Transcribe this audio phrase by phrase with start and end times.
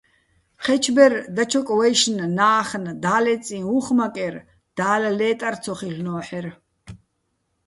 [0.63, 4.35] ჴეჩბერ დაჩოკ ვაჲშნ- ნა́ხნ- და́ლეწიჼ უ̂ხ მაკერ,
[4.77, 6.45] და́ლ ლე́ტარ ცო ხილ'ნო́ჰ̦ერ.